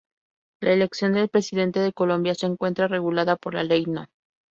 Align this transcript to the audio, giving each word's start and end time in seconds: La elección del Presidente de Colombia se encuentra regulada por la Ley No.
La 0.61 0.71
elección 0.71 1.13
del 1.13 1.29
Presidente 1.29 1.79
de 1.79 1.93
Colombia 1.93 2.33
se 2.33 2.47
encuentra 2.47 2.87
regulada 2.87 3.35
por 3.35 3.53
la 3.53 3.63
Ley 3.63 3.85
No. 3.85 4.07